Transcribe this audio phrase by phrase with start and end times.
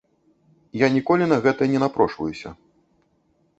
[0.85, 2.49] Я ніколі на гэта не напрошваюся.